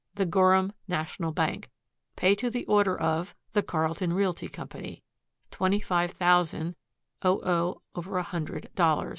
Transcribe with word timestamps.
THE 0.15 0.25
GORHAM 0.25 0.73
NATIONAL 0.87 1.31
BANK 1.31 1.69
Pay 2.15 2.33
to 2.33 2.49
the 2.49 2.65
order 2.65 2.97
of... 2.99 3.35
The 3.53 3.61
Carlton 3.61 4.13
Realty 4.13 4.47
Co. 4.49 4.67
Twenty 5.51 5.79
five 5.79 6.09
Thousand 6.09 6.73
00/100......... 7.21 8.67